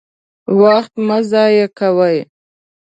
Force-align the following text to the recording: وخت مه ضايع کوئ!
وخت 0.61 0.93
مه 1.07 1.17
ضايع 1.31 1.67
کوئ! 1.77 2.17